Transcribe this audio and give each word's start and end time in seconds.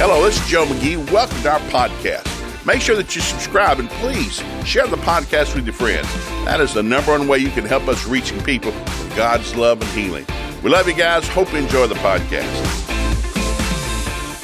Hello, 0.00 0.22
this 0.22 0.40
is 0.40 0.46
Joe 0.46 0.64
McGee. 0.64 1.10
Welcome 1.10 1.42
to 1.42 1.50
our 1.50 1.58
podcast. 1.70 2.64
Make 2.64 2.80
sure 2.80 2.94
that 2.94 3.16
you 3.16 3.20
subscribe 3.20 3.80
and 3.80 3.90
please 3.90 4.40
share 4.64 4.86
the 4.86 4.96
podcast 4.98 5.56
with 5.56 5.64
your 5.64 5.74
friends. 5.74 6.06
That 6.44 6.60
is 6.60 6.72
the 6.72 6.84
number 6.84 7.10
one 7.10 7.26
way 7.26 7.38
you 7.38 7.50
can 7.50 7.64
help 7.64 7.88
us 7.88 8.06
reaching 8.06 8.40
people 8.44 8.70
with 8.70 9.16
God's 9.16 9.56
love 9.56 9.82
and 9.82 9.90
healing. 9.90 10.24
We 10.62 10.70
love 10.70 10.86
you 10.86 10.94
guys. 10.94 11.26
Hope 11.26 11.52
you 11.52 11.58
enjoy 11.58 11.88
the 11.88 11.96
podcast. 11.96 12.44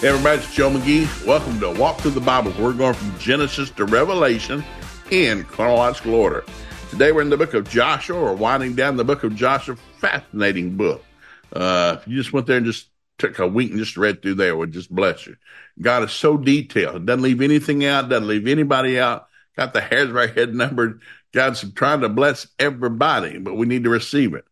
Hey, 0.01 0.09
everybody, 0.09 0.43
it's 0.43 0.53
Joe 0.53 0.71
McGee. 0.71 1.25
Welcome 1.25 1.61
to 1.61 1.71
Walk 1.71 1.99
Through 1.99 2.11
the 2.11 2.21
Bible. 2.21 2.53
We're 2.59 2.73
going 2.73 2.95
from 2.95 3.17
Genesis 3.21 3.71
to 3.71 3.85
Revelation 3.85 4.65
in 5.13 5.45
chronological 5.45 6.17
order. 6.17 6.45
Today 6.91 7.13
we're 7.13 7.23
in 7.23 7.31
the 7.31 7.37
book 7.37 7.55
of 7.55 7.71
Joshua. 7.71 8.21
We're 8.21 8.35
winding 8.35 8.75
down 8.75 8.97
the 8.97 9.05
book 9.05 9.23
of 9.23 9.37
Joshua. 9.37 9.77
Fascinating 10.01 10.77
book. 10.77 11.05
Uh, 11.53 11.99
if 12.01 12.09
you 12.09 12.17
just 12.17 12.33
went 12.33 12.49
there 12.49 12.57
and 12.57 12.67
just 12.67 12.89
took 13.19 13.39
a 13.39 13.47
week 13.47 13.71
and 13.71 13.79
just 13.79 13.97
read 13.97 14.23
through 14.23 14.35
there 14.35 14.57
would 14.57 14.73
just 14.73 14.95
bless 14.95 15.27
you. 15.27 15.37
God 15.81 16.05
is 16.05 16.13
so 16.13 16.37
detailed. 16.37 17.07
Doesn't 17.07 17.23
leave 17.23 17.41
anything 17.41 17.85
out. 17.85 18.09
Doesn't 18.09 18.29
leave 18.29 18.47
anybody 18.47 18.99
out. 18.99 19.29
Got 19.57 19.73
the 19.73 19.81
hairs 19.81 20.11
of 20.11 20.17
our 20.17 20.27
head 20.27 20.55
numbered. 20.55 21.01
God's 21.33 21.65
trying 21.73 22.01
to 22.01 22.09
bless 22.09 22.47
everybody, 22.59 23.39
but 23.39 23.55
we 23.55 23.67
need 23.67 23.85
to 23.85 23.91
receive 23.91 24.35
it. 24.35 24.45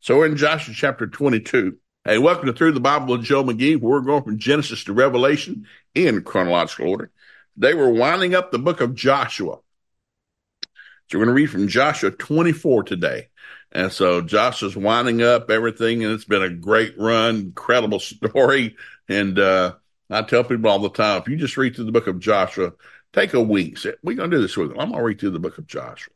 So 0.00 0.18
we're 0.18 0.26
in 0.26 0.36
Joshua 0.36 0.74
chapter 0.74 1.06
22. 1.06 1.76
Hey, 2.04 2.18
welcome 2.18 2.46
to 2.46 2.52
Through 2.52 2.72
the 2.72 2.80
Bible 2.80 3.08
with 3.08 3.24
Joe 3.24 3.44
McGee. 3.44 3.78
We're 3.78 4.00
going 4.00 4.22
from 4.22 4.38
Genesis 4.38 4.84
to 4.84 4.92
Revelation 4.92 5.66
in 5.94 6.22
chronological 6.22 6.88
order. 6.88 7.10
Today 7.54 7.74
we're 7.74 7.90
winding 7.90 8.34
up 8.34 8.50
the 8.50 8.58
book 8.58 8.80
of 8.80 8.94
Joshua. 8.94 9.58
So 11.10 11.18
we're 11.18 11.24
going 11.24 11.34
to 11.34 11.42
read 11.42 11.50
from 11.50 11.66
Joshua 11.66 12.12
24 12.12 12.84
today. 12.84 13.28
And 13.72 13.90
so 13.90 14.20
Joshua's 14.20 14.76
winding 14.76 15.22
up 15.22 15.50
everything, 15.50 16.04
and 16.04 16.12
it's 16.12 16.24
been 16.24 16.42
a 16.42 16.50
great 16.50 16.96
run, 16.96 17.36
incredible 17.36 17.98
story. 17.98 18.76
And 19.08 19.36
uh, 19.36 19.74
I 20.08 20.22
tell 20.22 20.44
people 20.44 20.70
all 20.70 20.78
the 20.78 20.88
time, 20.88 21.20
if 21.20 21.28
you 21.28 21.36
just 21.36 21.56
read 21.56 21.74
through 21.74 21.86
the 21.86 21.92
book 21.92 22.06
of 22.06 22.20
Joshua, 22.20 22.74
take 23.12 23.34
a 23.34 23.40
week. 23.40 23.78
Say, 23.78 23.94
we're 24.04 24.16
going 24.16 24.30
to 24.30 24.36
do 24.36 24.40
this 24.42 24.56
with 24.56 24.68
them. 24.68 24.78
I'm 24.78 24.90
going 24.90 25.00
to 25.00 25.04
read 25.04 25.18
through 25.18 25.30
the 25.30 25.40
book 25.40 25.58
of 25.58 25.66
Joshua. 25.66 26.14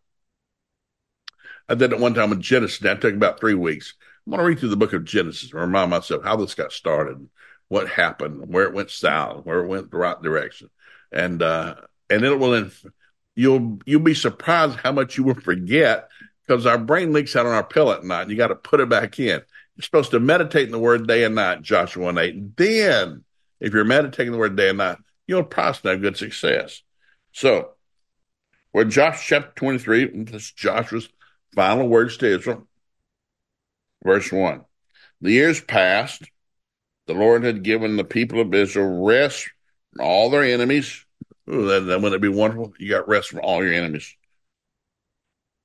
I 1.69 1.75
did 1.75 1.93
it 1.93 1.99
one 1.99 2.15
time 2.15 2.31
with 2.31 2.41
Genesis. 2.41 2.79
That 2.81 3.01
took 3.01 3.15
about 3.15 3.41
three 3.41 3.55
weeks. 3.55 3.95
I'm 4.27 4.31
going 4.31 4.45
to 4.45 4.47
read 4.47 4.61
through 4.61 4.69
the 4.69 4.77
book 4.77 4.93
of 4.93 5.05
Genesis 5.05 5.51
and 5.51 5.61
remind 5.61 5.91
myself 5.91 6.23
how 6.23 6.37
this 6.37 6.55
got 6.55 6.71
started, 6.71 7.29
what 7.67 7.89
happened, 7.89 8.49
where 8.53 8.65
it 8.65 8.75
went 8.75 8.91
south, 8.91 9.45
where 9.45 9.59
it 9.59 9.67
went 9.67 9.91
the 9.91 9.97
right 9.97 10.23
direction, 10.23 10.71
and 11.11 11.43
uh, 11.43 11.75
and 12.09 12.23
it 12.25 12.39
will. 12.39 12.55
Inf- 12.55 12.87
you'll 13.35 13.79
you'll 13.85 14.01
be 14.01 14.15
surprised 14.15 14.79
how 14.79 14.93
much 14.93 15.17
you 15.17 15.25
will 15.25 15.35
forget 15.35 16.09
because 16.47 16.67
our 16.67 16.79
brain 16.79 17.13
leaks 17.13 17.37
out 17.37 17.47
on 17.47 17.53
our 17.53 17.65
pill 17.65 17.91
at 17.93 18.05
night. 18.05 18.29
You 18.29 18.37
got 18.37 18.49
to 18.49 18.55
put 18.55 18.81
it 18.81 18.89
back 18.89 19.19
in. 19.19 19.43
You're 19.77 19.83
supposed 19.83 20.13
to 20.13 20.21
meditate 20.21 20.67
in 20.67 20.73
the 20.73 20.79
word 20.79 21.09
day 21.09 21.25
and 21.25 21.35
night, 21.35 21.63
Joshua 21.63 22.05
1 22.05 22.19
8. 22.19 22.57
Then, 22.57 23.25
if 23.61 23.73
you're 23.73 23.85
meditating 23.85 24.33
the 24.33 24.39
word 24.39 24.57
day 24.57 24.69
and 24.69 24.79
night, 24.79 24.99
you'll 25.27 25.45
probably 25.45 25.91
have 25.91 26.01
good 26.01 26.17
success. 26.17 26.83
So, 27.33 27.71
we're 28.73 28.85
Joshua 28.85 29.23
chapter 29.25 29.53
23. 29.57 30.25
This 30.25 30.45
is 30.45 30.53
Joshua's 30.53 31.09
final 31.55 31.89
words 31.89 32.17
to 32.19 32.27
Israel. 32.27 32.69
Verse 34.05 34.31
1. 34.31 34.65
The 35.21 35.33
years 35.33 35.61
passed. 35.61 36.23
The 37.07 37.15
Lord 37.15 37.45
had 37.45 37.63
given 37.63 37.97
the 37.97 38.05
people 38.05 38.41
of 38.41 38.55
Israel 38.55 39.05
rest 39.05 39.51
from 39.93 40.05
all 40.05 40.31
their 40.31 40.45
enemies. 40.45 41.04
Ooh, 41.51 41.67
wouldn't 41.67 42.15
it 42.15 42.21
be 42.23 42.29
wonderful? 42.29 42.73
You 42.79 42.91
got 42.91 43.09
rest 43.09 43.29
from 43.29 43.41
all 43.41 43.63
your 43.63 43.75
enemies. 43.75 44.17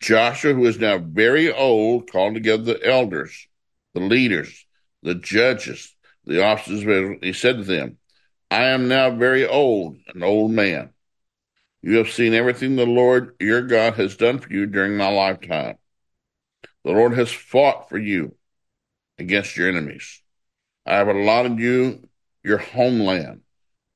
Joshua, 0.02 0.54
who 0.54 0.66
is 0.66 0.80
now 0.80 0.98
very 0.98 1.52
old, 1.52 2.12
called 2.12 2.34
together 2.34 2.64
the 2.64 2.86
elders, 2.86 3.48
the 3.94 4.00
leaders, 4.00 4.66
the 5.04 5.16
judges, 5.16 5.96
the 6.26 6.44
officers 6.44 6.82
of 6.84 6.90
Israel. 6.90 7.18
He 7.22 7.34
said 7.34 7.58
to 7.58 7.64
them, 7.64 7.98
I 8.52 8.66
am 8.66 8.88
now 8.88 9.12
very 9.12 9.46
old, 9.46 9.98
an 10.14 10.24
old 10.24 10.52
man. 10.52 10.92
You 11.82 11.98
have 11.98 12.12
seen 12.12 12.34
everything 12.34 12.76
the 12.76 12.86
Lord 12.86 13.36
your 13.40 13.62
God 13.62 13.94
has 13.96 14.18
done 14.18 14.40
for 14.40 14.52
you 14.52 14.66
during 14.66 14.98
my 14.98 15.10
lifetime. 15.10 15.78
The 16.84 16.92
Lord 16.92 17.14
has 17.14 17.32
fought 17.32 17.90
for 17.90 17.98
you 17.98 18.36
against 19.18 19.56
your 19.56 19.70
enemies. 19.70 20.22
I 20.86 20.96
have 20.96 21.08
allotted 21.08 21.60
you 21.60 22.08
your 22.44 22.58
homeland, 22.58 23.42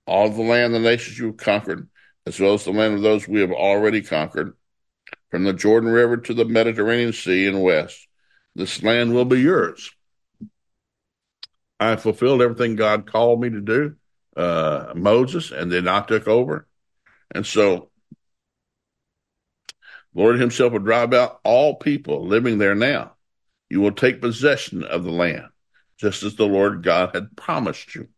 all 0.06 0.30
the 0.30 0.41
land 0.41 0.74
the 0.74 0.80
nations 0.80 1.18
you 1.18 1.28
have 1.28 1.38
conquered, 1.38 1.88
as 2.25 2.40
well 2.40 2.53
as 2.53 2.66
the 2.66 2.72
land 2.72 2.96
of 2.96 3.02
those 3.02 3.28
we 3.28 3.41
have 3.41 3.52
already 3.52 4.02
conquered 4.02 4.56
from 5.31 5.44
the 5.44 5.53
Jordan 5.53 5.90
River 5.90 6.18
to 6.18 6.34
the 6.34 6.46
Mediterranean 6.46 7.14
Sea 7.14 7.47
and 7.47 7.62
west. 7.62 8.08
This 8.56 8.84
land 8.84 9.13
will 9.13 9.25
be 9.25 9.40
yours. 9.42 9.92
I 11.80 11.96
fulfilled 11.96 12.42
everything 12.42 12.75
God 12.75 13.08
called 13.08 13.42
me 13.42 13.50
to 13.50 13.62
do, 13.62 13.96
uh, 14.38 14.94
Moses, 14.96 15.52
and 15.52 15.72
then 15.72 15.88
I 15.88 16.02
took 16.02 16.28
over. 16.28 16.68
And 17.34 17.46
so, 17.46 17.90
Lord 20.13 20.40
Himself 20.40 20.74
will 20.74 20.80
drive 20.80 21.13
out 21.13 21.40
all 21.44 21.75
people 21.75 22.28
living 22.28 22.58
there 22.58 22.75
now. 22.75 23.13
You 23.69 23.81
will 23.81 23.92
take 23.92 24.22
possession 24.22 24.84
of 24.84 25.03
the 25.03 25.12
land, 25.12 25.47
just 25.97 26.22
as 26.22 26.36
the 26.36 26.46
Lord 26.46 26.84
God 26.84 27.16
had 27.16 27.36
promised 27.36 27.96
you. 27.96 28.09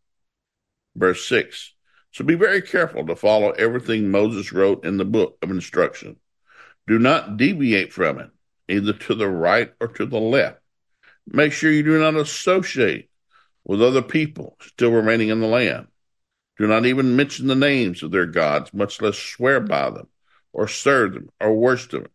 Verse 0.94 1.26
6. 1.26 1.72
So 2.16 2.24
be 2.24 2.34
very 2.34 2.62
careful 2.62 3.06
to 3.06 3.14
follow 3.14 3.50
everything 3.50 4.10
Moses 4.10 4.50
wrote 4.50 4.86
in 4.86 4.96
the 4.96 5.04
book 5.04 5.36
of 5.42 5.50
instruction 5.50 6.16
do 6.86 6.98
not 6.98 7.36
deviate 7.36 7.92
from 7.92 8.18
it, 8.18 8.30
either 8.68 8.94
to 8.94 9.14
the 9.14 9.28
right 9.28 9.70
or 9.82 9.88
to 9.88 10.06
the 10.06 10.18
left. 10.18 10.58
Make 11.26 11.52
sure 11.52 11.70
you 11.70 11.82
do 11.82 11.98
not 11.98 12.14
associate 12.14 13.10
with 13.66 13.82
other 13.82 14.00
people 14.00 14.56
still 14.62 14.92
remaining 14.92 15.28
in 15.28 15.40
the 15.40 15.46
land. 15.46 15.88
Do 16.56 16.66
not 16.66 16.86
even 16.86 17.16
mention 17.16 17.48
the 17.48 17.54
names 17.54 18.02
of 18.02 18.12
their 18.12 18.24
gods, 18.24 18.72
much 18.72 19.02
less 19.02 19.18
swear 19.18 19.60
by 19.60 19.90
them, 19.90 20.08
or 20.54 20.68
serve 20.68 21.12
them, 21.12 21.28
or 21.38 21.52
worship 21.52 21.90
them. 21.90 22.06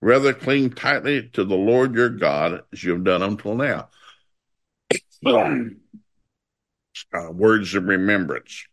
Rather, 0.00 0.32
cling 0.32 0.70
tightly 0.70 1.28
to 1.32 1.42
the 1.42 1.56
Lord 1.56 1.96
your 1.96 2.10
God 2.10 2.62
as 2.72 2.84
you 2.84 2.92
have 2.92 3.02
done 3.02 3.24
until 3.24 3.56
now. 3.56 3.88
uh, 5.26 5.54
words 7.32 7.74
of 7.74 7.86
remembrance. 7.86 8.66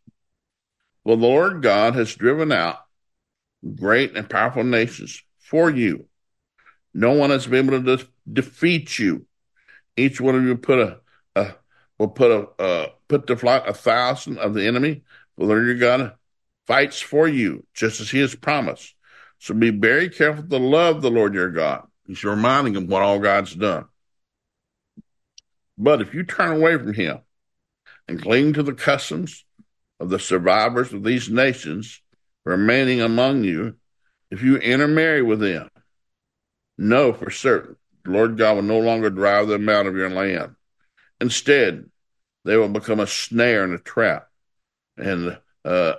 The 1.10 1.18
Lord 1.18 1.64
God 1.64 1.96
has 1.96 2.14
driven 2.14 2.52
out 2.52 2.86
great 3.76 4.16
and 4.16 4.30
powerful 4.30 4.64
nations 4.64 5.24
for 5.40 5.72
you. 5.72 6.06
No 6.94 7.14
one 7.14 7.32
has 7.32 7.48
been 7.48 7.66
able 7.66 7.82
to 7.84 7.98
de- 7.98 8.08
defeat 8.32 9.00
you. 9.00 9.26
Each 9.98 10.22
one 10.22 10.36
of 10.36 10.44
you 10.44 10.56
put 10.56 10.78
a, 10.78 11.00
a 11.36 11.56
will 11.98 12.10
put 12.10 12.30
a 12.30 12.62
uh, 12.62 12.88
put 13.08 13.26
to 13.26 13.36
flight 13.36 13.64
a 13.66 13.74
thousand 13.74 14.38
of 14.38 14.54
the 14.54 14.68
enemy. 14.68 15.02
The 15.36 15.46
Lord 15.46 15.66
your 15.66 15.78
God 15.78 16.14
fights 16.68 17.02
for 17.02 17.28
you, 17.28 17.66
just 17.74 18.00
as 18.02 18.12
He 18.12 18.20
has 18.20 18.36
promised. 18.36 18.94
So 19.40 19.56
be 19.56 19.72
very 19.72 20.10
careful 20.10 20.44
to 20.44 20.58
love 20.58 21.02
the 21.02 21.10
Lord 21.10 21.34
your 21.34 21.50
God. 21.50 21.88
He's 22.06 22.24
reminding 22.24 22.76
him 22.76 22.86
what 22.86 23.02
all 23.02 23.18
God's 23.18 23.56
done. 23.56 23.86
But 25.76 26.04
if 26.04 26.14
you 26.14 26.22
turn 26.22 26.58
away 26.58 26.78
from 26.78 26.94
Him 26.94 27.22
and 28.08 28.22
cling 28.22 28.54
to 28.54 28.62
the 28.62 28.76
customs 28.76 29.44
of 30.00 30.10
the 30.10 30.20
survivors 30.20 30.94
of 30.94 31.04
these 31.04 31.30
nations 31.30 32.02
remaining 32.46 33.02
among 33.02 33.44
you, 33.44 33.76
if 34.32 34.42
you 34.42 34.58
intermarry 34.58 35.22
with 35.22 35.40
them, 35.40 35.70
know 36.78 37.14
for 37.14 37.30
certain 37.30 37.76
the 38.04 38.12
Lord 38.12 38.38
God 38.38 38.56
will 38.56 38.62
no 38.64 38.80
longer 38.80 39.10
drive 39.10 39.48
them 39.48 39.68
out 39.70 39.86
of 39.86 39.96
your 39.96 40.10
land. 40.10 40.56
Instead, 41.20 41.90
they 42.46 42.56
will 42.58 42.70
become 42.70 43.00
a 43.00 43.08
snare 43.08 43.64
and 43.64 43.74
a 43.74 43.80
trap, 43.80 44.28
and 44.98 45.38
uh, 45.66 45.94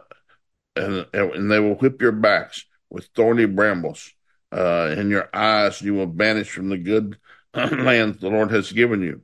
and 0.74 1.06
and 1.12 1.50
they 1.50 1.60
will 1.60 1.74
whip 1.74 2.00
your 2.00 2.12
backs 2.12 2.64
with 2.88 3.08
thorny 3.14 3.46
brambles. 3.46 4.12
Uh, 4.52 4.94
in 4.98 5.10
your 5.10 5.28
eyes, 5.32 5.80
you 5.80 5.94
will 5.94 6.06
vanish 6.06 6.50
from 6.50 6.70
the 6.70 6.78
good 6.78 7.16
land 7.54 8.16
the 8.16 8.28
Lord 8.28 8.50
has 8.50 8.72
given 8.72 9.02
you. 9.02 9.22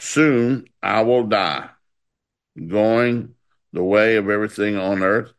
Soon 0.00 0.66
I 0.82 1.02
will 1.02 1.24
die, 1.24 1.68
going 2.66 3.34
the 3.72 3.82
way 3.82 4.16
of 4.16 4.28
everything 4.28 4.76
on 4.76 5.02
earth. 5.02 5.32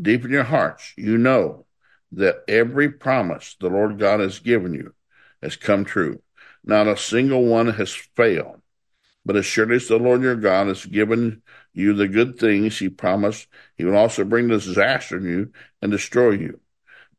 Deep 0.00 0.24
in 0.24 0.30
your 0.30 0.44
hearts, 0.44 0.92
you 0.96 1.18
know 1.18 1.66
that 2.12 2.42
every 2.48 2.90
promise 2.90 3.56
the 3.60 3.68
Lord 3.68 3.98
God 3.98 4.20
has 4.20 4.38
given 4.38 4.74
you 4.74 4.94
has 5.42 5.56
come 5.56 5.84
true. 5.84 6.22
Not 6.64 6.88
a 6.88 6.96
single 6.96 7.44
one 7.44 7.68
has 7.68 7.92
failed. 7.94 8.60
But 9.24 9.36
as 9.36 9.46
surely 9.46 9.76
as 9.76 9.88
the 9.88 9.98
Lord 9.98 10.22
your 10.22 10.36
God 10.36 10.68
has 10.68 10.86
given 10.86 11.42
you 11.72 11.92
the 11.94 12.08
good 12.08 12.38
things 12.38 12.78
he 12.78 12.88
promised, 12.88 13.46
he 13.76 13.84
will 13.84 13.96
also 13.96 14.24
bring 14.24 14.48
disaster 14.48 15.16
on 15.16 15.24
you 15.24 15.52
and 15.82 15.92
destroy 15.92 16.30
you. 16.30 16.60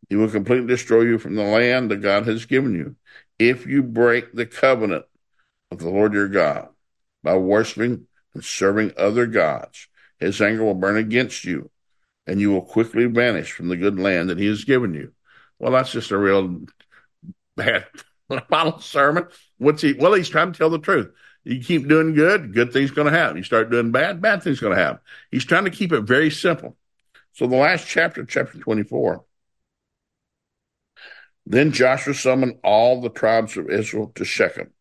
He 0.10 0.16
will 0.16 0.30
completely 0.30 0.68
destroy 0.68 1.02
you 1.02 1.20
from 1.20 1.36
the 1.36 1.44
land 1.44 1.92
that 1.92 2.02
God 2.02 2.26
has 2.26 2.46
given 2.46 2.74
you 2.74 2.96
if 3.40 3.66
you 3.66 3.82
break 3.82 4.34
the 4.34 4.46
covenant 4.46 5.06
of 5.70 5.80
the 5.80 5.90
Lord 5.90 6.14
your 6.14 6.28
God 6.28 6.70
by 7.24 7.36
worshiping 7.38 8.08
and 8.34 8.44
serving 8.44 8.94
other 8.98 9.26
gods. 9.26 9.88
His 10.22 10.40
anger 10.40 10.64
will 10.64 10.76
burn 10.76 10.98
against 10.98 11.44
you 11.44 11.70
and 12.28 12.40
you 12.40 12.52
will 12.52 12.62
quickly 12.62 13.06
vanish 13.08 13.52
from 13.52 13.68
the 13.68 13.76
good 13.76 14.00
land 14.00 14.30
that 14.30 14.38
he 14.38 14.46
has 14.46 14.64
given 14.64 14.94
you. 14.94 15.12
Well, 15.60 15.72
that's 15.72 15.92
just 15.92 16.12
a 16.12 16.18
real 16.18 16.62
bad 17.58 17.88
final 18.50 18.80
sermon. 18.80 19.28
What's 19.58 19.82
he? 19.82 19.94
Well, 19.94 20.14
he's 20.14 20.30
trying 20.30 20.54
to 20.54 20.58
tell 20.58 20.70
the 20.70 20.80
truth. 20.80 21.12
You 21.44 21.60
keep 21.60 21.88
doing 21.88 22.14
good, 22.14 22.54
good 22.54 22.72
things 22.72 22.92
going 22.92 23.12
to 23.12 23.18
happen. 23.18 23.38
You 23.38 23.44
start 23.44 23.72
doing 23.72 23.92
bad, 23.92 24.22
bad 24.22 24.44
things 24.44 24.60
going 24.60 24.78
to 24.78 24.82
happen. 24.82 25.00
He's 25.32 25.44
trying 25.44 25.66
to 25.66 25.72
keep 25.72 25.92
it 25.92 26.02
very 26.02 26.30
simple. 26.30 26.78
So 27.34 27.48
the 27.48 27.56
last 27.56 27.88
chapter, 27.88 28.24
chapter 28.24 28.60
24. 28.60 29.26
Then 31.48 31.72
Joshua 31.72 32.14
summoned 32.14 32.60
all 32.64 33.02
the 33.02 33.10
tribes 33.10 33.58
of 33.58 33.72
Israel 33.72 34.12
to 34.16 34.24
Shechem, 34.24 34.72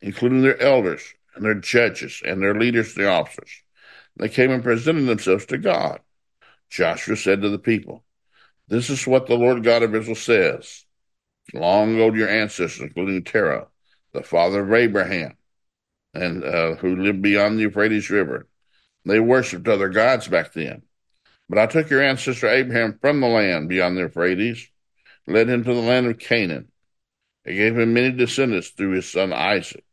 including 0.00 0.42
their 0.42 0.60
elders 0.60 1.02
and 1.36 1.44
their 1.44 1.54
judges 1.54 2.20
and 2.24 2.42
their 2.42 2.54
leaders, 2.54 2.94
the 2.94 3.08
officers. 3.08 3.62
They 4.20 4.28
came 4.28 4.50
and 4.50 4.62
presented 4.62 5.06
themselves 5.06 5.46
to 5.46 5.56
God. 5.56 6.00
Joshua 6.68 7.16
said 7.16 7.40
to 7.40 7.48
the 7.48 7.58
people, 7.58 8.04
This 8.68 8.90
is 8.90 9.06
what 9.06 9.26
the 9.26 9.34
Lord 9.34 9.64
God 9.64 9.82
of 9.82 9.94
Israel 9.94 10.14
says. 10.14 10.84
Long 11.54 11.94
ago, 11.94 12.12
your 12.12 12.28
ancestors, 12.28 12.82
including 12.82 13.24
Terah, 13.24 13.68
the 14.12 14.22
father 14.22 14.60
of 14.60 14.72
Abraham, 14.74 15.38
and 16.12 16.44
uh, 16.44 16.74
who 16.74 16.96
lived 16.96 17.22
beyond 17.22 17.58
the 17.58 17.62
Euphrates 17.62 18.10
River, 18.10 18.46
they 19.06 19.18
worshipped 19.18 19.66
other 19.66 19.88
gods 19.88 20.28
back 20.28 20.52
then. 20.52 20.82
But 21.48 21.58
I 21.58 21.66
took 21.66 21.88
your 21.88 22.02
ancestor 22.02 22.46
Abraham 22.48 22.98
from 23.00 23.20
the 23.20 23.26
land 23.26 23.70
beyond 23.70 23.96
the 23.96 24.02
Euphrates, 24.02 24.68
led 25.26 25.48
him 25.48 25.64
to 25.64 25.74
the 25.74 25.80
land 25.80 26.06
of 26.08 26.18
Canaan. 26.18 26.70
I 27.46 27.52
gave 27.52 27.78
him 27.78 27.94
many 27.94 28.10
descendants 28.10 28.68
through 28.68 28.96
his 28.96 29.10
son 29.10 29.32
Isaac. 29.32 29.84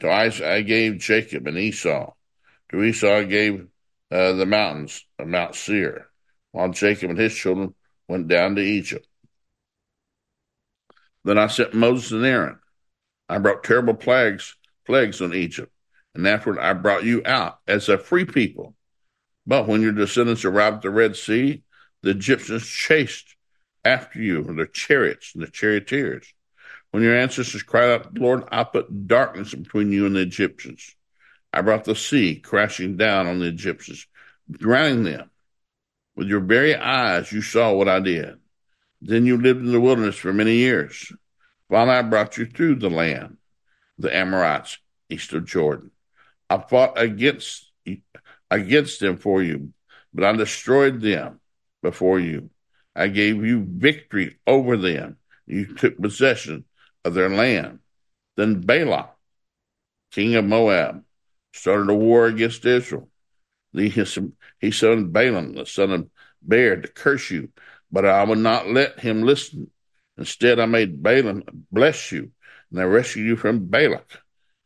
To 0.00 0.10
Isaac 0.10 0.44
I 0.44 0.62
gave 0.62 0.98
Jacob 0.98 1.46
and 1.46 1.56
Esau. 1.56 2.12
To 2.70 2.82
Esau 2.82 3.08
I 3.08 3.24
gave 3.24 3.66
uh, 4.10 4.32
the 4.32 4.46
mountains 4.46 5.04
of 5.18 5.28
Mount 5.28 5.54
Seir, 5.54 6.08
while 6.52 6.70
Jacob 6.70 7.10
and 7.10 7.18
his 7.18 7.34
children 7.34 7.74
went 8.08 8.28
down 8.28 8.56
to 8.56 8.62
Egypt. 8.62 9.06
Then 11.24 11.38
I 11.38 11.48
sent 11.48 11.74
Moses 11.74 12.12
and 12.12 12.24
Aaron. 12.24 12.58
I 13.28 13.38
brought 13.38 13.64
terrible 13.64 13.94
plagues, 13.94 14.56
plagues 14.84 15.20
on 15.20 15.34
Egypt, 15.34 15.72
and 16.14 16.26
afterward 16.26 16.60
I 16.60 16.72
brought 16.72 17.04
you 17.04 17.22
out 17.24 17.58
as 17.66 17.88
a 17.88 17.98
free 17.98 18.24
people. 18.24 18.74
But 19.46 19.68
when 19.68 19.82
your 19.82 19.92
descendants 19.92 20.44
arrived 20.44 20.76
at 20.76 20.82
the 20.82 20.90
Red 20.90 21.16
Sea, 21.16 21.62
the 22.02 22.10
Egyptians 22.10 22.66
chased 22.66 23.36
after 23.84 24.20
you 24.20 24.42
with 24.42 24.56
their 24.56 24.66
chariots 24.66 25.32
and 25.34 25.42
the 25.42 25.50
charioteers. 25.50 26.32
When 26.90 27.02
your 27.02 27.16
ancestors 27.16 27.62
cried 27.62 27.90
out 27.90 28.18
Lord, 28.18 28.44
I 28.50 28.64
put 28.64 29.06
darkness 29.06 29.54
between 29.54 29.92
you 29.92 30.06
and 30.06 30.16
the 30.16 30.20
Egyptians. 30.20 30.95
I 31.56 31.62
brought 31.62 31.84
the 31.84 31.96
sea 31.96 32.36
crashing 32.36 32.98
down 32.98 33.26
on 33.26 33.38
the 33.38 33.46
Egyptians, 33.46 34.06
drowning 34.50 35.04
them. 35.04 35.30
With 36.14 36.28
your 36.28 36.40
very 36.40 36.74
eyes, 36.74 37.32
you 37.32 37.40
saw 37.40 37.72
what 37.72 37.88
I 37.88 37.98
did. 37.98 38.36
Then 39.00 39.24
you 39.24 39.38
lived 39.38 39.60
in 39.60 39.72
the 39.72 39.80
wilderness 39.80 40.16
for 40.16 40.34
many 40.34 40.56
years. 40.56 41.10
Finally, 41.70 41.96
I 41.96 42.02
brought 42.02 42.36
you 42.36 42.44
through 42.44 42.74
the 42.74 42.90
land, 42.90 43.38
the 43.96 44.14
Amorites, 44.14 44.76
east 45.08 45.32
of 45.32 45.46
Jordan. 45.46 45.92
I 46.50 46.58
fought 46.58 47.00
against 47.00 47.72
against 48.50 49.00
them 49.00 49.16
for 49.16 49.42
you, 49.42 49.72
but 50.12 50.24
I 50.24 50.32
destroyed 50.32 51.00
them 51.00 51.40
before 51.82 52.20
you. 52.20 52.50
I 52.94 53.08
gave 53.08 53.42
you 53.46 53.64
victory 53.66 54.36
over 54.46 54.76
them. 54.76 55.16
You 55.46 55.74
took 55.74 55.98
possession 55.98 56.66
of 57.02 57.14
their 57.14 57.30
land. 57.30 57.78
Then 58.36 58.60
Balak, 58.60 59.16
king 60.10 60.34
of 60.34 60.44
Moab, 60.44 61.05
started 61.56 61.90
a 61.90 61.94
war 61.94 62.26
against 62.26 62.64
Israel. 62.64 63.08
He, 63.72 63.88
he 63.88 64.70
summoned 64.70 65.12
Balaam, 65.12 65.54
the 65.54 65.66
son 65.66 65.90
of 65.90 66.10
Beor, 66.46 66.76
to 66.76 66.88
curse 66.88 67.30
you, 67.30 67.50
but 67.90 68.04
I 68.04 68.24
would 68.24 68.38
not 68.38 68.68
let 68.68 69.00
him 69.00 69.22
listen. 69.22 69.70
Instead, 70.16 70.58
I 70.58 70.66
made 70.66 71.02
Balaam 71.02 71.44
bless 71.70 72.12
you, 72.12 72.30
and 72.70 72.80
I 72.80 72.84
rescued 72.84 73.26
you 73.26 73.36
from 73.36 73.66
Balak. 73.66 74.20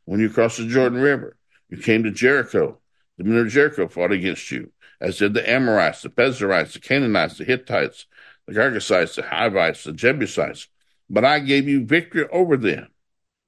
When 0.04 0.20
you 0.20 0.30
crossed 0.30 0.58
the 0.58 0.66
Jordan 0.66 1.00
River, 1.00 1.36
you 1.68 1.78
came 1.78 2.02
to 2.04 2.10
Jericho. 2.10 2.78
The 3.18 3.24
men 3.24 3.38
of 3.38 3.48
Jericho 3.48 3.88
fought 3.88 4.12
against 4.12 4.50
you, 4.50 4.72
as 5.00 5.18
did 5.18 5.34
the 5.34 5.48
Amorites, 5.48 6.02
the 6.02 6.10
Perizzites, 6.10 6.74
the 6.74 6.80
Canaanites, 6.80 7.38
the 7.38 7.44
Hittites, 7.44 8.06
the 8.46 8.54
Girgashites, 8.54 9.16
the 9.16 9.22
Hivites, 9.22 9.84
the 9.84 9.92
Jebusites. 9.92 10.68
But 11.08 11.24
I 11.24 11.40
gave 11.40 11.68
you 11.68 11.84
victory 11.84 12.28
over 12.28 12.56
them, 12.56 12.88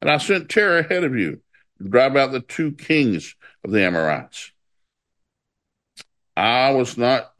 and 0.00 0.10
I 0.10 0.18
sent 0.18 0.48
terror 0.48 0.78
ahead 0.78 1.04
of 1.04 1.16
you 1.16 1.40
drive 1.90 2.16
out 2.16 2.32
the 2.32 2.40
two 2.40 2.72
kings 2.72 3.34
of 3.64 3.70
the 3.70 3.82
Amorites. 3.82 4.52
I 6.36 6.70
was 6.70 6.96
not, 6.96 7.32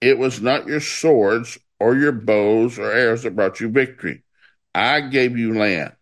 it 0.00 0.18
was 0.18 0.40
not 0.40 0.66
your 0.66 0.80
swords 0.80 1.58
or 1.80 1.96
your 1.96 2.12
bows 2.12 2.78
or 2.78 2.90
arrows 2.90 3.22
that 3.22 3.36
brought 3.36 3.60
you 3.60 3.68
victory. 3.68 4.22
I 4.74 5.00
gave 5.00 5.36
you 5.36 5.54
land. 5.58 5.92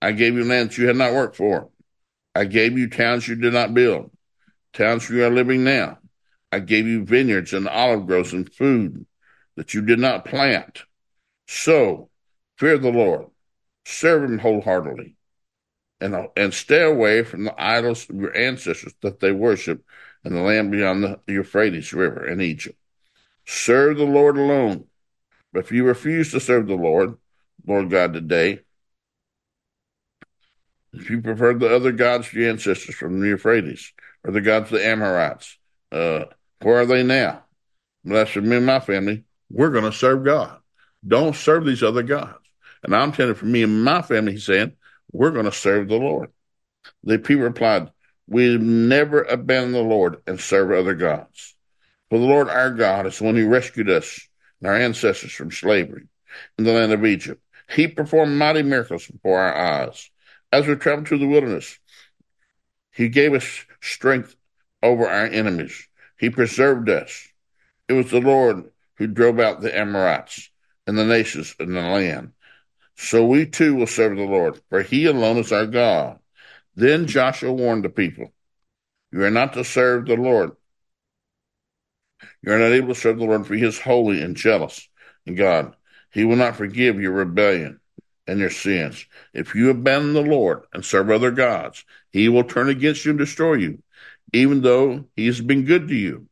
I 0.00 0.12
gave 0.12 0.34
you 0.34 0.44
land 0.44 0.70
that 0.70 0.78
you 0.78 0.88
had 0.88 0.96
not 0.96 1.12
worked 1.12 1.36
for. 1.36 1.68
I 2.34 2.44
gave 2.44 2.78
you 2.78 2.88
towns 2.88 3.28
you 3.28 3.36
did 3.36 3.52
not 3.52 3.74
build, 3.74 4.10
towns 4.72 5.08
you 5.08 5.24
are 5.24 5.30
living 5.30 5.64
now. 5.64 5.98
I 6.50 6.60
gave 6.60 6.86
you 6.86 7.04
vineyards 7.04 7.52
and 7.52 7.68
olive 7.68 8.06
groves 8.06 8.32
and 8.32 8.52
food 8.52 9.06
that 9.56 9.74
you 9.74 9.82
did 9.82 9.98
not 9.98 10.24
plant. 10.24 10.82
So 11.46 12.08
fear 12.58 12.78
the 12.78 12.90
Lord, 12.90 13.26
serve 13.84 14.24
him 14.24 14.38
wholeheartedly, 14.38 15.16
and, 16.02 16.28
and 16.36 16.52
stay 16.52 16.82
away 16.82 17.22
from 17.22 17.44
the 17.44 17.54
idols 17.62 18.08
of 18.10 18.16
your 18.16 18.36
ancestors 18.36 18.94
that 19.02 19.20
they 19.20 19.32
worship 19.32 19.84
in 20.24 20.34
the 20.34 20.40
land 20.40 20.70
beyond 20.70 21.04
the 21.04 21.20
Euphrates 21.26 21.92
River 21.92 22.26
in 22.26 22.40
Egypt. 22.40 22.78
Serve 23.46 23.96
the 23.96 24.04
Lord 24.04 24.36
alone. 24.36 24.86
But 25.52 25.60
if 25.60 25.72
you 25.72 25.84
refuse 25.84 26.30
to 26.32 26.40
serve 26.40 26.66
the 26.66 26.74
Lord, 26.74 27.16
Lord 27.66 27.90
God, 27.90 28.12
today, 28.12 28.60
if 30.92 31.08
you 31.08 31.20
prefer 31.20 31.54
the 31.54 31.74
other 31.74 31.92
gods 31.92 32.26
of 32.26 32.34
your 32.34 32.50
ancestors 32.50 32.94
from 32.94 33.20
the 33.20 33.28
Euphrates, 33.28 33.92
or 34.24 34.32
the 34.32 34.40
gods 34.40 34.72
of 34.72 34.78
the 34.78 34.86
Amorites, 34.86 35.58
uh, 35.90 36.24
where 36.60 36.80
are 36.80 36.86
they 36.86 37.02
now? 37.02 37.44
Well, 38.04 38.16
that's 38.16 38.30
for 38.30 38.40
me 38.40 38.56
and 38.56 38.66
my 38.66 38.80
family. 38.80 39.24
We're 39.50 39.70
going 39.70 39.84
to 39.84 39.92
serve 39.92 40.24
God. 40.24 40.58
Don't 41.06 41.36
serve 41.36 41.64
these 41.64 41.82
other 41.82 42.02
gods. 42.02 42.38
And 42.82 42.94
I'm 42.94 43.12
telling 43.12 43.34
for 43.34 43.46
me 43.46 43.62
and 43.62 43.84
my 43.84 44.02
family, 44.02 44.32
he's 44.32 44.46
saying, 44.46 44.72
we're 45.12 45.30
going 45.30 45.44
to 45.44 45.52
serve 45.52 45.88
the 45.88 45.96
Lord. 45.96 46.30
The 47.04 47.18
people 47.18 47.44
replied, 47.44 47.90
We 48.26 48.56
never 48.58 49.22
abandon 49.22 49.72
the 49.72 49.82
Lord 49.82 50.22
and 50.26 50.40
serve 50.40 50.72
other 50.72 50.94
gods. 50.94 51.54
For 52.10 52.18
the 52.18 52.24
Lord 52.24 52.48
our 52.48 52.70
God 52.70 53.06
is 53.06 53.18
the 53.18 53.24
one 53.24 53.36
who 53.36 53.48
rescued 53.48 53.88
us 53.88 54.28
and 54.60 54.68
our 54.68 54.76
ancestors 54.76 55.32
from 55.32 55.50
slavery 55.50 56.04
in 56.58 56.64
the 56.64 56.72
land 56.72 56.92
of 56.92 57.04
Egypt. 57.04 57.42
He 57.70 57.88
performed 57.88 58.36
mighty 58.36 58.62
miracles 58.62 59.06
before 59.06 59.38
our 59.38 59.54
eyes 59.54 60.10
as 60.50 60.66
we 60.66 60.74
traveled 60.76 61.08
through 61.08 61.18
the 61.18 61.26
wilderness. 61.26 61.78
He 62.92 63.08
gave 63.08 63.32
us 63.32 63.64
strength 63.80 64.36
over 64.82 65.08
our 65.08 65.26
enemies. 65.26 65.88
He 66.18 66.28
preserved 66.28 66.90
us. 66.90 67.28
It 67.88 67.94
was 67.94 68.10
the 68.10 68.20
Lord 68.20 68.70
who 68.96 69.06
drove 69.06 69.40
out 69.40 69.60
the 69.60 69.76
Amorites 69.76 70.50
and 70.86 70.98
the 70.98 71.04
nations 71.04 71.54
in 71.58 71.72
the 71.72 71.80
land. 71.80 72.32
So 73.02 73.26
we 73.26 73.46
too 73.46 73.74
will 73.74 73.88
serve 73.88 74.16
the 74.16 74.22
Lord, 74.22 74.60
for 74.70 74.80
he 74.80 75.06
alone 75.06 75.38
is 75.38 75.50
our 75.50 75.66
God. 75.66 76.20
Then 76.76 77.08
Joshua 77.08 77.52
warned 77.52 77.84
the 77.84 77.88
people, 77.88 78.32
You 79.10 79.24
are 79.24 79.30
not 79.30 79.54
to 79.54 79.64
serve 79.64 80.06
the 80.06 80.14
Lord. 80.14 80.52
You 82.42 82.52
are 82.52 82.58
not 82.60 82.70
able 82.70 82.94
to 82.94 82.94
serve 82.94 83.18
the 83.18 83.24
Lord, 83.24 83.44
for 83.44 83.54
he 83.54 83.64
is 83.64 83.80
holy 83.80 84.22
and 84.22 84.36
jealous 84.36 84.88
and 85.26 85.36
God. 85.36 85.74
He 86.12 86.24
will 86.24 86.36
not 86.36 86.54
forgive 86.54 87.00
your 87.00 87.10
rebellion 87.10 87.80
and 88.28 88.38
your 88.38 88.50
sins. 88.50 89.04
If 89.34 89.56
you 89.56 89.70
abandon 89.70 90.14
the 90.14 90.22
Lord 90.22 90.62
and 90.72 90.84
serve 90.84 91.10
other 91.10 91.32
gods, 91.32 91.84
he 92.12 92.28
will 92.28 92.44
turn 92.44 92.68
against 92.68 93.04
you 93.04 93.10
and 93.10 93.18
destroy 93.18 93.54
you, 93.54 93.82
even 94.32 94.62
though 94.62 95.06
he 95.16 95.26
has 95.26 95.40
been 95.40 95.64
good 95.64 95.88
to 95.88 95.94
you. 95.94 96.28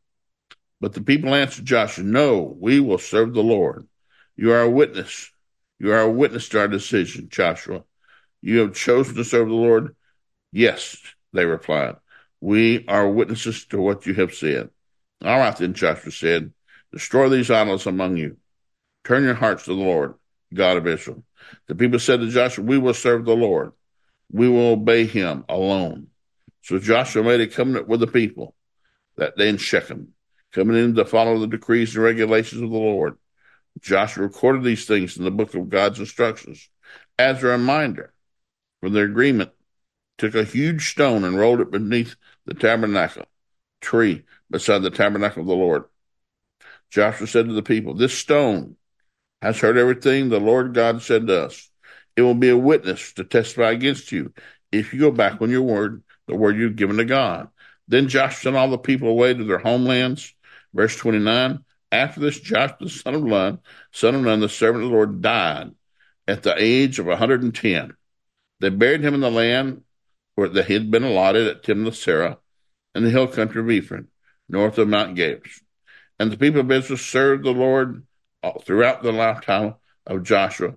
But 0.79 0.93
the 0.93 1.01
people 1.01 1.35
answered 1.35 1.65
Joshua, 1.65 2.05
No, 2.05 2.55
we 2.59 2.79
will 2.79 2.97
serve 2.97 3.33
the 3.33 3.43
Lord. 3.43 3.87
You 4.37 4.53
are 4.53 4.61
a 4.61 4.69
witness. 4.69 5.31
You 5.81 5.93
are 5.93 6.01
a 6.01 6.11
witness 6.11 6.47
to 6.49 6.59
our 6.59 6.67
decision, 6.67 7.29
Joshua. 7.29 7.83
You 8.39 8.59
have 8.59 8.75
chosen 8.75 9.15
to 9.15 9.23
serve 9.23 9.47
the 9.47 9.55
Lord. 9.55 9.95
Yes, 10.51 10.95
they 11.33 11.43
replied. 11.43 11.95
We 12.39 12.85
are 12.87 13.09
witnesses 13.09 13.65
to 13.69 13.81
what 13.81 14.05
you 14.05 14.13
have 14.13 14.31
said. 14.31 14.69
All 15.25 15.39
right, 15.39 15.57
then, 15.57 15.73
Joshua 15.73 16.11
said, 16.11 16.53
Destroy 16.93 17.29
these 17.29 17.49
idols 17.49 17.87
among 17.87 18.17
you. 18.17 18.37
Turn 19.03 19.23
your 19.23 19.33
hearts 19.33 19.63
to 19.63 19.71
the 19.71 19.81
Lord, 19.81 20.13
God 20.53 20.77
of 20.77 20.85
Israel. 20.85 21.23
The 21.65 21.73
people 21.73 21.97
said 21.97 22.19
to 22.19 22.29
Joshua, 22.29 22.63
We 22.63 22.77
will 22.77 22.93
serve 22.93 23.25
the 23.25 23.35
Lord. 23.35 23.71
We 24.31 24.49
will 24.49 24.73
obey 24.73 25.07
him 25.07 25.45
alone. 25.49 26.09
So 26.61 26.77
Joshua 26.77 27.23
made 27.23 27.41
a 27.41 27.47
covenant 27.47 27.87
with 27.87 28.01
the 28.01 28.07
people 28.07 28.53
that 29.15 29.35
day 29.35 29.49
in 29.49 29.57
Shechem, 29.57 30.09
coming 30.51 30.77
in 30.77 30.93
to 30.93 31.05
follow 31.05 31.39
the 31.39 31.47
decrees 31.47 31.95
and 31.95 32.03
regulations 32.03 32.61
of 32.61 32.69
the 32.69 32.77
Lord. 32.77 33.17
Joshua 33.79 34.23
recorded 34.23 34.63
these 34.63 34.85
things 34.85 35.17
in 35.17 35.23
the 35.23 35.31
book 35.31 35.53
of 35.53 35.69
God's 35.69 35.99
instructions 35.99 36.69
as 37.17 37.43
a 37.43 37.47
reminder 37.47 38.13
for 38.79 38.89
their 38.89 39.05
agreement. 39.05 39.51
Took 40.17 40.35
a 40.35 40.43
huge 40.43 40.91
stone 40.91 41.23
and 41.23 41.37
rolled 41.37 41.61
it 41.61 41.71
beneath 41.71 42.15
the 42.45 42.53
tabernacle 42.53 43.25
tree 43.79 44.23
beside 44.49 44.83
the 44.83 44.91
tabernacle 44.91 45.41
of 45.41 45.47
the 45.47 45.55
Lord. 45.55 45.85
Joshua 46.91 47.25
said 47.25 47.47
to 47.47 47.53
the 47.53 47.63
people, 47.63 47.93
This 47.93 48.13
stone 48.13 48.75
has 49.41 49.59
heard 49.59 49.77
everything 49.77 50.29
the 50.29 50.39
Lord 50.39 50.73
God 50.73 51.01
said 51.01 51.27
to 51.27 51.45
us. 51.45 51.69
It 52.15 52.21
will 52.21 52.35
be 52.35 52.49
a 52.49 52.57
witness 52.57 53.13
to 53.13 53.23
testify 53.23 53.71
against 53.71 54.11
you 54.11 54.33
if 54.71 54.93
you 54.93 54.99
go 54.99 55.11
back 55.11 55.41
on 55.41 55.49
your 55.49 55.63
word, 55.63 56.03
the 56.27 56.35
word 56.35 56.57
you've 56.57 56.75
given 56.75 56.97
to 56.97 57.05
God. 57.05 57.47
Then 57.87 58.07
Joshua 58.07 58.39
sent 58.39 58.55
all 58.55 58.69
the 58.69 58.77
people 58.77 59.07
away 59.07 59.33
to 59.33 59.43
their 59.43 59.57
homelands. 59.57 60.33
Verse 60.73 60.95
29 60.95 61.63
After 61.91 62.21
this, 62.21 62.39
Joshua, 62.39 62.77
the 62.79 62.89
son 62.89 63.15
of 63.15 63.23
Nun, 63.23 63.59
son 63.91 64.15
of 64.15 64.21
Nun, 64.21 64.39
the 64.39 64.49
servant 64.49 64.83
of 64.83 64.89
the 64.89 64.95
Lord, 64.95 65.21
died 65.21 65.71
at 66.27 66.43
the 66.43 66.55
age 66.57 66.99
of 66.99 67.07
110. 67.07 67.93
They 68.59 68.69
buried 68.69 69.03
him 69.03 69.13
in 69.13 69.19
the 69.19 69.31
land 69.31 69.83
where 70.35 70.47
that 70.47 70.65
he 70.65 70.73
had 70.73 70.89
been 70.89 71.03
allotted 71.03 71.47
at 71.47 71.63
Timnath 71.63 71.93
Serah 71.93 72.37
in 72.95 73.03
the 73.03 73.09
hill 73.09 73.27
country 73.27 73.61
of 73.61 73.69
Ephraim, 73.69 74.07
north 74.47 74.77
of 74.77 74.87
Mount 74.87 75.17
Gaash. 75.17 75.61
And 76.19 76.31
the 76.31 76.37
people 76.37 76.61
of 76.61 76.71
Israel 76.71 76.97
served 76.97 77.43
the 77.43 77.51
Lord 77.51 78.05
throughout 78.63 79.03
the 79.03 79.11
lifetime 79.11 79.75
of 80.05 80.23
Joshua 80.23 80.75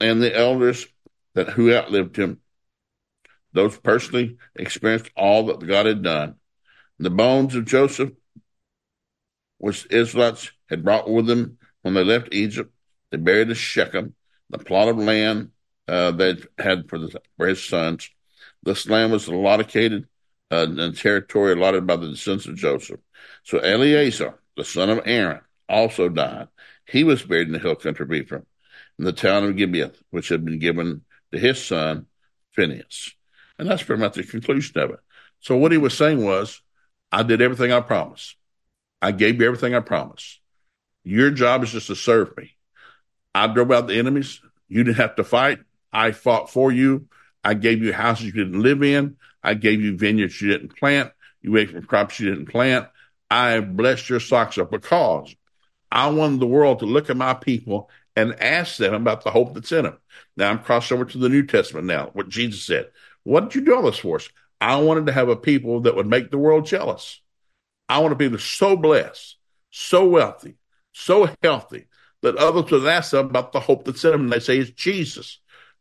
and 0.00 0.20
the 0.20 0.36
elders 0.36 0.86
that 1.34 1.50
who 1.50 1.72
outlived 1.72 2.16
him. 2.16 2.40
Those 3.52 3.76
personally 3.76 4.36
experienced 4.56 5.10
all 5.16 5.46
that 5.46 5.66
God 5.66 5.86
had 5.86 6.02
done. 6.02 6.36
The 6.98 7.10
bones 7.10 7.54
of 7.54 7.64
Joseph, 7.64 8.12
which 9.62 9.86
Israelites 9.90 10.50
had 10.68 10.82
brought 10.82 11.08
with 11.08 11.28
them 11.28 11.56
when 11.82 11.94
they 11.94 12.02
left 12.02 12.34
Egypt, 12.34 12.74
they 13.12 13.16
buried 13.16 13.48
at 13.48 13.56
Shechem, 13.56 14.12
the 14.50 14.58
plot 14.58 14.88
of 14.88 14.98
land 14.98 15.50
uh, 15.86 16.10
they 16.10 16.34
had 16.58 16.88
for, 16.88 16.98
the, 16.98 17.20
for 17.36 17.46
his 17.46 17.62
sons. 17.62 18.10
This 18.64 18.88
land 18.88 19.12
was 19.12 19.28
allotted 19.28 20.08
uh, 20.50 20.66
in 20.66 20.94
territory 20.94 21.52
allotted 21.52 21.86
by 21.86 21.94
the 21.94 22.08
descendants 22.08 22.46
of 22.46 22.56
Joseph. 22.56 22.98
So 23.44 23.58
Eleazar, 23.58 24.34
the 24.56 24.64
son 24.64 24.90
of 24.90 25.02
Aaron, 25.04 25.42
also 25.68 26.08
died. 26.08 26.48
He 26.84 27.04
was 27.04 27.22
buried 27.22 27.46
in 27.46 27.52
the 27.52 27.60
hill 27.60 27.76
country 27.76 28.04
of 28.04 28.12
Ephraim, 28.12 28.44
in 28.98 29.04
the 29.04 29.12
town 29.12 29.44
of 29.44 29.56
Gibeah, 29.56 29.92
which 30.10 30.28
had 30.28 30.44
been 30.44 30.58
given 30.58 31.02
to 31.30 31.38
his 31.38 31.64
son 31.64 32.06
Phinehas. 32.50 33.14
And 33.60 33.70
that's 33.70 33.84
pretty 33.84 34.02
much 34.02 34.14
the 34.14 34.24
conclusion 34.24 34.80
of 34.80 34.90
it. 34.90 35.00
So 35.38 35.56
what 35.56 35.70
he 35.70 35.78
was 35.78 35.96
saying 35.96 36.24
was, 36.24 36.60
I 37.12 37.22
did 37.22 37.40
everything 37.40 37.70
I 37.70 37.80
promised. 37.80 38.34
I 39.02 39.10
gave 39.10 39.40
you 39.40 39.46
everything 39.46 39.74
I 39.74 39.80
promised. 39.80 40.40
Your 41.02 41.32
job 41.32 41.64
is 41.64 41.72
just 41.72 41.88
to 41.88 41.96
serve 41.96 42.36
me. 42.36 42.52
I 43.34 43.48
drove 43.48 43.72
out 43.72 43.88
the 43.88 43.98
enemies. 43.98 44.40
You 44.68 44.84
didn't 44.84 44.98
have 44.98 45.16
to 45.16 45.24
fight. 45.24 45.58
I 45.92 46.12
fought 46.12 46.50
for 46.50 46.70
you. 46.70 47.08
I 47.42 47.54
gave 47.54 47.82
you 47.82 47.92
houses 47.92 48.26
you 48.26 48.32
didn't 48.32 48.62
live 48.62 48.82
in. 48.82 49.16
I 49.42 49.54
gave 49.54 49.80
you 49.80 49.96
vineyards 49.96 50.40
you 50.40 50.52
didn't 50.52 50.76
plant. 50.76 51.10
You 51.42 51.56
ate 51.56 51.70
from 51.70 51.82
crops 51.82 52.20
you 52.20 52.30
didn't 52.30 52.46
plant. 52.46 52.86
I 53.28 53.58
blessed 53.60 54.08
your 54.08 54.20
socks 54.20 54.58
up 54.58 54.70
because 54.70 55.34
I 55.90 56.08
wanted 56.10 56.38
the 56.38 56.46
world 56.46 56.78
to 56.78 56.86
look 56.86 57.10
at 57.10 57.16
my 57.16 57.34
people 57.34 57.90
and 58.14 58.40
ask 58.40 58.76
them 58.76 58.94
about 58.94 59.24
the 59.24 59.30
hope 59.30 59.54
that's 59.54 59.72
in 59.72 59.84
them. 59.84 59.98
Now 60.36 60.50
I'm 60.50 60.60
crossed 60.60 60.92
over 60.92 61.04
to 61.04 61.18
the 61.18 61.28
New 61.28 61.44
Testament 61.44 61.86
now, 61.86 62.10
what 62.12 62.28
Jesus 62.28 62.62
said. 62.62 62.90
What 63.24 63.44
did 63.44 63.54
you 63.56 63.60
do 63.62 63.74
all 63.74 63.82
this 63.82 63.98
for 63.98 64.16
us? 64.16 64.28
I 64.60 64.76
wanted 64.76 65.06
to 65.06 65.12
have 65.12 65.28
a 65.28 65.36
people 65.36 65.80
that 65.80 65.96
would 65.96 66.06
make 66.06 66.30
the 66.30 66.38
world 66.38 66.66
jealous. 66.66 67.20
I 67.92 67.98
want 67.98 68.18
to 68.18 68.30
be 68.30 68.38
so 68.38 68.74
blessed, 68.74 69.36
so 69.70 70.08
wealthy, 70.08 70.54
so 70.92 71.28
healthy 71.42 71.88
that 72.22 72.36
others 72.36 72.70
would 72.70 72.86
ask 72.86 73.10
them 73.10 73.26
about 73.26 73.52
the 73.52 73.60
hope 73.60 73.84
that's 73.84 74.02
in 74.02 74.12
them. 74.12 74.22
And 74.22 74.32
they 74.32 74.40
say, 74.40 74.56
it's 74.56 74.70
Jesus. 74.70 75.40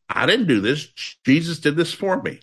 I 0.10 0.26
didn't 0.26 0.48
do 0.48 0.60
this. 0.60 0.88
Jesus 1.24 1.60
did 1.60 1.78
this 1.78 1.94
for 1.94 2.22
me. 2.22 2.42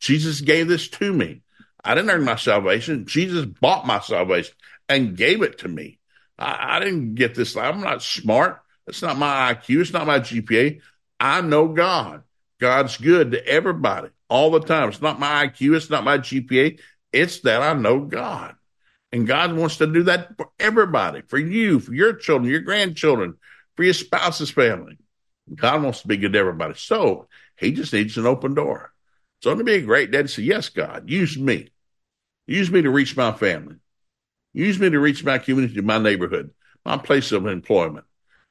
Jesus 0.00 0.42
gave 0.42 0.68
this 0.68 0.88
to 0.88 1.14
me. 1.14 1.40
I 1.82 1.94
didn't 1.94 2.10
earn 2.10 2.24
my 2.24 2.36
salvation. 2.36 3.06
Jesus 3.06 3.46
bought 3.46 3.86
my 3.86 4.00
salvation 4.00 4.54
and 4.86 5.16
gave 5.16 5.40
it 5.40 5.60
to 5.60 5.68
me. 5.68 5.98
I, 6.38 6.76
I 6.76 6.80
didn't 6.80 7.14
get 7.14 7.34
this. 7.34 7.56
I'm 7.56 7.80
not 7.80 8.02
smart. 8.02 8.60
It's 8.86 9.00
not 9.00 9.16
my 9.16 9.54
IQ. 9.54 9.80
It's 9.80 9.94
not 9.94 10.06
my 10.06 10.20
GPA. 10.20 10.82
I 11.18 11.40
know 11.40 11.68
God. 11.68 12.22
God's 12.60 12.98
good 12.98 13.30
to 13.30 13.46
everybody 13.46 14.10
all 14.28 14.50
the 14.50 14.60
time. 14.60 14.90
It's 14.90 15.00
not 15.00 15.18
my 15.18 15.46
IQ. 15.46 15.74
It's 15.74 15.88
not 15.88 16.04
my 16.04 16.18
GPA. 16.18 16.80
It's 17.14 17.40
that 17.40 17.62
I 17.62 17.72
know 17.72 18.00
God. 18.00 18.56
And 19.12 19.26
God 19.26 19.54
wants 19.54 19.78
to 19.78 19.86
do 19.86 20.04
that 20.04 20.36
for 20.36 20.50
everybody, 20.58 21.22
for 21.22 21.38
you, 21.38 21.80
for 21.80 21.94
your 21.94 22.12
children, 22.12 22.50
your 22.50 22.60
grandchildren, 22.60 23.34
for 23.76 23.84
your 23.84 23.94
spouse's 23.94 24.50
family. 24.50 24.98
God 25.54 25.82
wants 25.82 26.02
to 26.02 26.08
be 26.08 26.16
good 26.16 26.32
to 26.32 26.38
everybody. 26.38 26.74
So 26.76 27.28
he 27.56 27.72
just 27.72 27.92
needs 27.92 28.18
an 28.18 28.26
open 28.26 28.54
door. 28.54 28.92
So 29.42 29.54
to 29.54 29.64
be 29.64 29.74
a 29.74 29.82
great 29.82 30.10
dad 30.10 30.28
say, 30.28 30.42
yes, 30.42 30.68
God, 30.68 31.08
use 31.08 31.38
me. 31.38 31.68
Use 32.46 32.70
me 32.70 32.82
to 32.82 32.90
reach 32.90 33.16
my 33.16 33.32
family. 33.32 33.76
Use 34.52 34.78
me 34.78 34.90
to 34.90 34.98
reach 34.98 35.22
my 35.24 35.38
community, 35.38 35.80
my 35.80 35.98
neighborhood, 35.98 36.50
my 36.84 36.96
place 36.96 37.30
of 37.32 37.46
employment. 37.46 38.06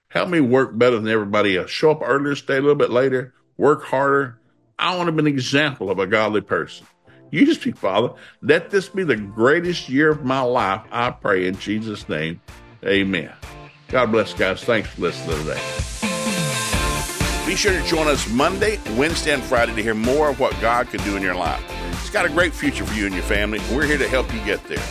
Help 0.09 0.29
me 0.29 0.39
work 0.39 0.77
better 0.77 0.97
than 0.97 1.07
everybody 1.07 1.57
else. 1.57 1.69
Show 1.69 1.91
up 1.91 2.01
earlier, 2.03 2.35
stay 2.35 2.57
a 2.57 2.61
little 2.61 2.75
bit 2.75 2.91
later, 2.91 3.33
work 3.57 3.83
harder. 3.83 4.39
I 4.77 4.95
want 4.95 5.07
to 5.07 5.11
be 5.11 5.19
an 5.21 5.27
example 5.27 5.89
of 5.89 5.99
a 5.99 6.07
godly 6.07 6.41
person. 6.41 6.85
Use 7.31 7.59
speak, 7.59 7.77
Father. 7.77 8.13
Let 8.41 8.69
this 8.69 8.89
be 8.89 9.03
the 9.03 9.15
greatest 9.15 9.89
year 9.89 10.11
of 10.11 10.23
my 10.23 10.41
life. 10.41 10.81
I 10.91 11.11
pray 11.11 11.47
in 11.47 11.57
Jesus' 11.57 12.07
name. 12.07 12.41
Amen. 12.85 13.31
God 13.89 14.11
bless, 14.11 14.33
guys. 14.33 14.63
Thanks 14.63 14.89
for 14.89 15.01
listening 15.01 15.37
today. 15.39 15.61
Be 17.45 17.55
sure 17.55 17.73
to 17.73 17.83
join 17.87 18.07
us 18.07 18.27
Monday, 18.29 18.79
Wednesday, 18.95 19.33
and 19.33 19.43
Friday 19.43 19.75
to 19.75 19.83
hear 19.83 19.93
more 19.93 20.29
of 20.29 20.39
what 20.39 20.59
God 20.61 20.89
can 20.89 21.03
do 21.03 21.15
in 21.15 21.21
your 21.21 21.35
life. 21.35 21.63
It's 21.91 22.09
got 22.09 22.25
a 22.25 22.29
great 22.29 22.53
future 22.53 22.85
for 22.85 22.93
you 22.93 23.05
and 23.05 23.13
your 23.13 23.23
family, 23.23 23.59
and 23.59 23.75
we're 23.75 23.85
here 23.85 23.97
to 23.97 24.07
help 24.07 24.33
you 24.33 24.39
get 24.45 24.63
there 24.67 24.83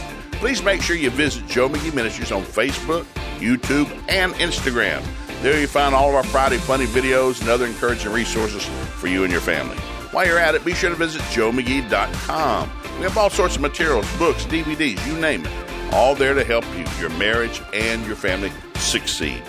please 0.45 0.62
make 0.62 0.83
sure 0.83 0.95
you 0.95 1.09
visit 1.09 1.47
Joe 1.47 1.71
McGee 1.71 1.95
Ministries 1.95 2.31
on 2.31 2.43
Facebook, 2.43 3.05
YouTube, 3.38 3.91
and 4.11 4.35
Instagram. 4.35 5.03
There 5.41 5.59
you 5.59 5.67
find 5.67 5.95
all 5.95 6.11
of 6.11 6.14
our 6.14 6.23
Friday 6.25 6.59
funny 6.59 6.85
videos 6.85 7.41
and 7.41 7.49
other 7.49 7.64
encouraging 7.64 8.12
resources 8.12 8.62
for 8.99 9.07
you 9.07 9.23
and 9.25 9.33
your 9.33 9.41
family. 9.41 9.79
While 10.14 10.28
you're 10.28 10.38
at 10.38 10.54
it, 10.54 10.64
be 10.64 10.75
sure 10.75 10.90
to 10.90 10.94
visit 10.94 11.23
joemcgee.com. 11.23 12.71
We 12.99 13.02
have 13.02 13.18
all 13.18 13.30
sorts 13.30 13.56
of 13.56 13.62
materials, 13.62 14.06
books, 14.16 14.44
DVDs, 14.44 15.04
you 15.09 15.18
name 15.18 15.44
it, 15.44 15.92
all 15.92 16.14
there 16.14 16.35
to 16.35 16.44
help 16.44 16.64
you, 16.76 16.85
your 17.00 17.11
marriage, 17.18 17.61
and 17.73 18.06
your 18.06 18.14
family 18.14 18.52
succeed. 18.76 19.42